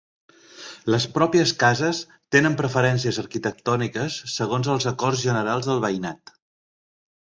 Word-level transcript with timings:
Les 0.93 1.03
pròpies 1.17 1.51
cases 1.63 1.99
tenen 2.35 2.57
preferències 2.61 3.19
arquitectòniques 3.25 4.17
segons 4.39 4.71
els 4.77 4.89
acords 4.93 5.23
generals 5.27 5.71
del 5.73 5.85
veïnat. 5.89 6.35